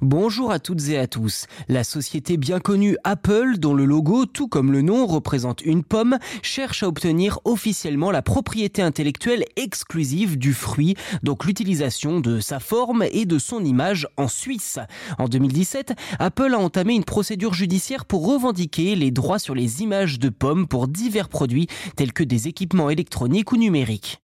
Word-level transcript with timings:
Bonjour 0.00 0.52
à 0.52 0.60
toutes 0.60 0.90
et 0.90 0.96
à 0.96 1.08
tous. 1.08 1.46
La 1.66 1.82
société 1.82 2.36
bien 2.36 2.60
connue 2.60 2.96
Apple, 3.02 3.58
dont 3.58 3.74
le 3.74 3.84
logo, 3.84 4.26
tout 4.26 4.46
comme 4.46 4.70
le 4.70 4.80
nom, 4.80 5.06
représente 5.06 5.60
une 5.60 5.82
pomme, 5.82 6.18
cherche 6.40 6.84
à 6.84 6.86
obtenir 6.86 7.40
officiellement 7.44 8.12
la 8.12 8.22
propriété 8.22 8.80
intellectuelle 8.80 9.44
exclusive 9.56 10.38
du 10.38 10.54
fruit, 10.54 10.94
donc 11.24 11.44
l'utilisation 11.44 12.20
de 12.20 12.38
sa 12.38 12.60
forme 12.60 13.06
et 13.10 13.26
de 13.26 13.40
son 13.40 13.64
image 13.64 14.06
en 14.16 14.28
Suisse. 14.28 14.78
En 15.18 15.26
2017, 15.26 15.94
Apple 16.20 16.54
a 16.54 16.58
entamé 16.60 16.94
une 16.94 17.02
procédure 17.02 17.54
judiciaire 17.54 18.04
pour 18.04 18.24
revendiquer 18.24 18.94
les 18.94 19.10
droits 19.10 19.40
sur 19.40 19.56
les 19.56 19.82
images 19.82 20.20
de 20.20 20.28
pommes 20.28 20.68
pour 20.68 20.86
divers 20.86 21.28
produits 21.28 21.66
tels 21.96 22.12
que 22.12 22.22
des 22.22 22.46
équipements 22.46 22.88
électroniques 22.88 23.50
ou 23.50 23.56
numériques. 23.56 24.20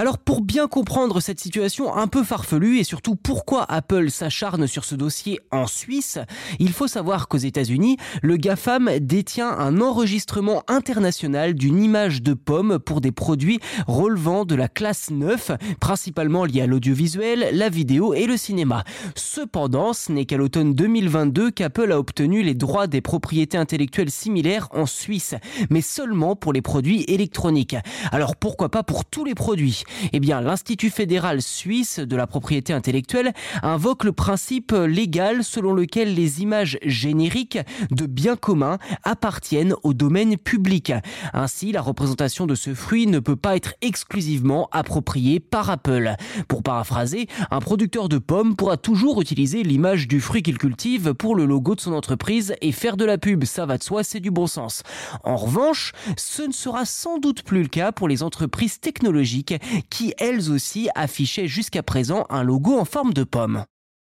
Alors 0.00 0.18
pour 0.18 0.42
bien 0.42 0.68
comprendre 0.68 1.18
cette 1.18 1.40
situation 1.40 1.92
un 1.92 2.06
peu 2.06 2.22
farfelue 2.22 2.78
et 2.78 2.84
surtout 2.84 3.16
pourquoi 3.16 3.64
Apple 3.64 4.10
s'acharne 4.10 4.68
sur 4.68 4.84
ce 4.84 4.94
dossier 4.94 5.40
en 5.50 5.66
Suisse, 5.66 6.20
il 6.60 6.70
faut 6.70 6.86
savoir 6.86 7.26
qu'aux 7.26 7.36
États-Unis, 7.36 7.96
le 8.22 8.36
GAFAM 8.36 8.92
détient 9.00 9.50
un 9.50 9.80
enregistrement 9.80 10.62
international 10.68 11.54
d'une 11.54 11.82
image 11.82 12.22
de 12.22 12.32
pomme 12.32 12.78
pour 12.78 13.00
des 13.00 13.10
produits 13.10 13.58
relevant 13.88 14.44
de 14.44 14.54
la 14.54 14.68
classe 14.68 15.10
9, 15.10 15.50
principalement 15.80 16.44
liés 16.44 16.60
à 16.62 16.68
l'audiovisuel, 16.68 17.48
la 17.52 17.68
vidéo 17.68 18.14
et 18.14 18.26
le 18.26 18.36
cinéma. 18.36 18.84
Cependant, 19.16 19.94
ce 19.94 20.12
n'est 20.12 20.26
qu'à 20.26 20.36
l'automne 20.36 20.74
2022 20.74 21.50
qu'Apple 21.50 21.90
a 21.90 21.98
obtenu 21.98 22.44
les 22.44 22.54
droits 22.54 22.86
des 22.86 23.00
propriétés 23.00 23.58
intellectuelles 23.58 24.12
similaires 24.12 24.68
en 24.70 24.86
Suisse, 24.86 25.34
mais 25.70 25.80
seulement 25.80 26.36
pour 26.36 26.52
les 26.52 26.62
produits 26.62 27.02
électroniques. 27.08 27.74
Alors 28.12 28.36
pourquoi 28.36 28.68
pas 28.68 28.84
pour 28.84 29.04
tous 29.04 29.24
les 29.24 29.34
produits? 29.34 29.82
Eh 30.12 30.20
bien, 30.20 30.40
l'Institut 30.40 30.90
fédéral 30.90 31.42
suisse 31.42 31.98
de 31.98 32.16
la 32.16 32.26
propriété 32.26 32.72
intellectuelle 32.72 33.32
invoque 33.62 34.04
le 34.04 34.12
principe 34.12 34.72
légal 34.72 35.44
selon 35.44 35.72
lequel 35.72 36.14
les 36.14 36.42
images 36.42 36.78
génériques 36.82 37.58
de 37.90 38.06
biens 38.06 38.36
communs 38.36 38.78
appartiennent 39.04 39.74
au 39.82 39.94
domaine 39.94 40.36
public. 40.36 40.92
Ainsi, 41.32 41.72
la 41.72 41.80
représentation 41.80 42.46
de 42.46 42.54
ce 42.54 42.74
fruit 42.74 43.06
ne 43.06 43.18
peut 43.18 43.36
pas 43.36 43.56
être 43.56 43.74
exclusivement 43.80 44.68
appropriée 44.72 45.40
par 45.40 45.70
Apple. 45.70 46.14
Pour 46.48 46.62
paraphraser, 46.62 47.28
un 47.50 47.60
producteur 47.60 48.08
de 48.08 48.18
pommes 48.18 48.56
pourra 48.56 48.76
toujours 48.76 49.20
utiliser 49.20 49.62
l'image 49.62 50.08
du 50.08 50.20
fruit 50.20 50.42
qu'il 50.42 50.58
cultive 50.58 51.14
pour 51.14 51.34
le 51.34 51.44
logo 51.44 51.74
de 51.74 51.80
son 51.80 51.92
entreprise 51.92 52.54
et 52.60 52.72
faire 52.72 52.96
de 52.96 53.04
la 53.04 53.18
pub, 53.18 53.44
ça 53.44 53.66
va 53.66 53.78
de 53.78 53.82
soi, 53.82 54.02
c'est 54.04 54.20
du 54.20 54.30
bon 54.30 54.46
sens. 54.46 54.82
En 55.24 55.36
revanche, 55.36 55.92
ce 56.16 56.42
ne 56.42 56.52
sera 56.52 56.84
sans 56.84 57.18
doute 57.18 57.42
plus 57.42 57.62
le 57.62 57.68
cas 57.68 57.92
pour 57.92 58.08
les 58.08 58.22
entreprises 58.22 58.80
technologiques 58.80 59.54
qui 59.82 60.14
elles 60.18 60.50
aussi 60.50 60.88
affichaient 60.94 61.48
jusqu'à 61.48 61.82
présent 61.82 62.26
un 62.30 62.42
logo 62.42 62.78
en 62.78 62.84
forme 62.84 63.12
de 63.12 63.24
pomme. 63.24 63.64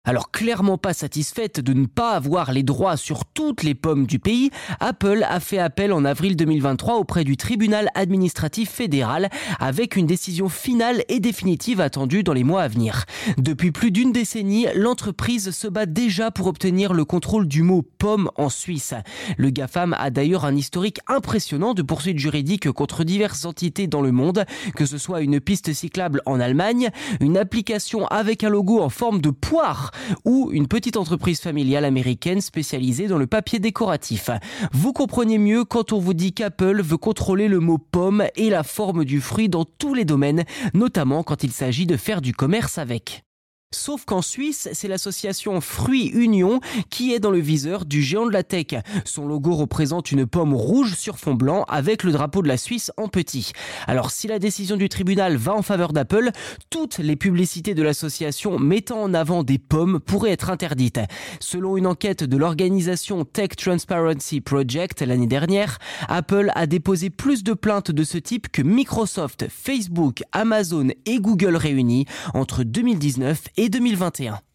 Alors 0.09 0.31
clairement 0.31 0.79
pas 0.79 0.93
satisfaite 0.93 1.59
de 1.59 1.71
ne 1.71 1.85
pas 1.85 2.13
avoir 2.13 2.51
les 2.51 2.63
droits 2.63 2.97
sur 2.97 3.25
toutes 3.25 3.61
les 3.61 3.75
pommes 3.75 4.07
du 4.07 4.17
pays, 4.17 4.49
Apple 4.79 5.23
a 5.29 5.39
fait 5.39 5.59
appel 5.59 5.93
en 5.93 6.03
avril 6.03 6.35
2023 6.35 6.95
auprès 6.95 7.23
du 7.23 7.37
tribunal 7.37 7.89
administratif 7.93 8.71
fédéral 8.71 9.29
avec 9.59 9.95
une 9.95 10.07
décision 10.07 10.49
finale 10.49 11.03
et 11.09 11.19
définitive 11.19 11.79
attendue 11.79 12.23
dans 12.23 12.33
les 12.33 12.43
mois 12.43 12.63
à 12.63 12.67
venir. 12.67 13.05
Depuis 13.37 13.71
plus 13.71 13.91
d'une 13.91 14.11
décennie, 14.11 14.65
l'entreprise 14.73 15.51
se 15.51 15.67
bat 15.67 15.85
déjà 15.85 16.31
pour 16.31 16.47
obtenir 16.47 16.95
le 16.95 17.05
contrôle 17.05 17.47
du 17.47 17.61
mot 17.61 17.83
pomme 17.83 18.31
en 18.35 18.49
Suisse. 18.49 18.95
Le 19.37 19.51
GAFAM 19.51 19.95
a 19.99 20.09
d'ailleurs 20.09 20.43
un 20.43 20.55
historique 20.55 21.01
impressionnant 21.05 21.75
de 21.75 21.83
poursuites 21.83 22.17
juridiques 22.17 22.71
contre 22.71 23.03
diverses 23.03 23.45
entités 23.45 23.85
dans 23.85 24.01
le 24.01 24.11
monde, 24.11 24.45
que 24.75 24.87
ce 24.87 24.97
soit 24.97 25.21
une 25.21 25.39
piste 25.39 25.71
cyclable 25.71 26.23
en 26.25 26.39
Allemagne, 26.39 26.89
une 27.19 27.37
application 27.37 28.07
avec 28.07 28.43
un 28.43 28.49
logo 28.49 28.81
en 28.81 28.89
forme 28.89 29.21
de 29.21 29.29
poire 29.29 29.91
ou 30.25 30.49
une 30.51 30.67
petite 30.67 30.97
entreprise 30.97 31.39
familiale 31.39 31.85
américaine 31.85 32.41
spécialisée 32.41 33.07
dans 33.07 33.17
le 33.17 33.27
papier 33.27 33.59
décoratif. 33.59 34.29
Vous 34.71 34.93
comprenez 34.93 35.37
mieux 35.37 35.65
quand 35.65 35.93
on 35.93 35.99
vous 35.99 36.13
dit 36.13 36.33
qu'Apple 36.33 36.81
veut 36.81 36.97
contrôler 36.97 37.47
le 37.47 37.59
mot 37.59 37.77
pomme 37.77 38.25
et 38.35 38.49
la 38.49 38.63
forme 38.63 39.05
du 39.05 39.21
fruit 39.21 39.49
dans 39.49 39.65
tous 39.65 39.93
les 39.93 40.05
domaines, 40.05 40.43
notamment 40.73 41.23
quand 41.23 41.43
il 41.43 41.51
s'agit 41.51 41.85
de 41.85 41.97
faire 41.97 42.21
du 42.21 42.33
commerce 42.33 42.77
avec. 42.77 43.23
Sauf 43.71 44.03
qu'en 44.03 44.23
Suisse, 44.23 44.67
c'est 44.73 44.87
l'association 44.87 45.61
Fruits 45.61 46.07
Union 46.07 46.59
qui 46.89 47.13
est 47.13 47.19
dans 47.19 47.29
le 47.29 47.37
viseur 47.37 47.85
du 47.85 48.01
géant 48.01 48.25
de 48.25 48.31
la 48.31 48.41
tech. 48.41 48.81
Son 49.05 49.27
logo 49.27 49.53
représente 49.53 50.11
une 50.11 50.25
pomme 50.25 50.55
rouge 50.55 50.95
sur 50.95 51.19
fond 51.19 51.35
blanc 51.35 51.65
avec 51.67 52.03
le 52.03 52.11
drapeau 52.11 52.41
de 52.41 52.47
la 52.47 52.57
Suisse 52.57 52.91
en 52.97 53.09
petit. 53.09 53.51
Alors 53.85 54.09
si 54.09 54.27
la 54.27 54.39
décision 54.39 54.75
du 54.75 54.89
tribunal 54.89 55.35
va 55.35 55.53
en 55.53 55.61
faveur 55.61 55.93
d'Apple, 55.93 56.31
toutes 56.71 56.97
les 56.97 57.15
publicités 57.15 57.75
de 57.75 57.83
l'association 57.83 58.57
mettant 58.57 59.03
en 59.03 59.13
avant 59.13 59.43
des 59.43 59.59
pommes 59.59 59.99
pourraient 59.99 60.31
être 60.31 60.49
interdites. 60.49 61.01
Selon 61.39 61.77
une 61.77 61.85
enquête 61.85 62.23
de 62.23 62.37
l'organisation 62.37 63.23
Tech 63.23 63.49
Transparency 63.49 64.41
Project 64.41 65.03
l'année 65.03 65.27
dernière, 65.27 65.77
Apple 66.07 66.51
a 66.55 66.65
déposé 66.65 67.11
plus 67.11 67.43
de 67.43 67.53
plaintes 67.53 67.91
de 67.91 68.03
ce 68.03 68.17
type 68.17 68.47
que 68.51 68.63
Microsoft, 68.63 69.45
Facebook, 69.47 70.23
Amazon 70.31 70.87
et 71.05 71.19
Google 71.19 71.55
réunis 71.55 72.05
entre 72.33 72.63
2019 72.63 73.43
et 73.57 73.58
2021. 73.59 74.48